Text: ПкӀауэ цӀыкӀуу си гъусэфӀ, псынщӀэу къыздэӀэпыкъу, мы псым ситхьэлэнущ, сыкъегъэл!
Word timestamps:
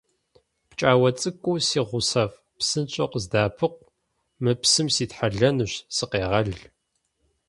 ПкӀауэ 0.69 1.09
цӀыкӀуу 1.19 1.57
си 1.67 1.81
гъусэфӀ, 1.87 2.37
псынщӀэу 2.57 3.11
къыздэӀэпыкъу, 3.11 3.87
мы 4.41 4.51
псым 4.61 4.87
ситхьэлэнущ, 4.95 5.73
сыкъегъэл! 5.95 6.51